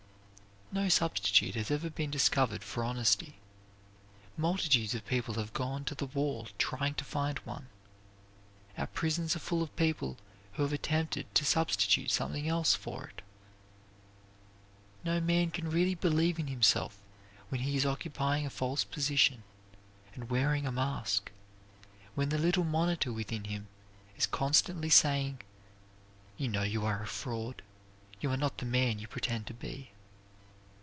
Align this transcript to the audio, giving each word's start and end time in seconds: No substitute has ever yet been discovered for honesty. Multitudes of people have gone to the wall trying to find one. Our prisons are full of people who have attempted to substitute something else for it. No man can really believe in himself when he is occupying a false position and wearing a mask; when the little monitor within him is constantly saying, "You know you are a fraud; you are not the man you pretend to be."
No 0.73 0.87
substitute 0.87 1.55
has 1.55 1.69
ever 1.69 1.87
yet 1.87 1.95
been 1.95 2.11
discovered 2.11 2.63
for 2.63 2.85
honesty. 2.85 3.35
Multitudes 4.37 4.95
of 4.95 5.05
people 5.05 5.33
have 5.33 5.51
gone 5.51 5.83
to 5.83 5.93
the 5.93 6.05
wall 6.05 6.47
trying 6.57 6.93
to 6.93 7.03
find 7.03 7.39
one. 7.39 7.67
Our 8.77 8.87
prisons 8.87 9.35
are 9.35 9.39
full 9.39 9.61
of 9.63 9.75
people 9.75 10.15
who 10.53 10.63
have 10.63 10.71
attempted 10.71 11.35
to 11.35 11.43
substitute 11.43 12.09
something 12.09 12.47
else 12.47 12.73
for 12.73 13.05
it. 13.07 13.21
No 15.03 15.19
man 15.19 15.51
can 15.51 15.69
really 15.69 15.93
believe 15.93 16.39
in 16.39 16.47
himself 16.47 16.97
when 17.49 17.59
he 17.59 17.75
is 17.75 17.85
occupying 17.85 18.45
a 18.45 18.49
false 18.49 18.85
position 18.85 19.43
and 20.15 20.29
wearing 20.29 20.65
a 20.65 20.71
mask; 20.71 21.33
when 22.15 22.29
the 22.29 22.37
little 22.37 22.63
monitor 22.63 23.11
within 23.11 23.43
him 23.43 23.67
is 24.15 24.25
constantly 24.25 24.89
saying, 24.89 25.41
"You 26.37 26.47
know 26.47 26.63
you 26.63 26.85
are 26.85 27.03
a 27.03 27.07
fraud; 27.07 27.61
you 28.21 28.31
are 28.31 28.37
not 28.37 28.59
the 28.59 28.65
man 28.65 28.99
you 28.99 29.09
pretend 29.09 29.47
to 29.47 29.53
be." 29.53 29.89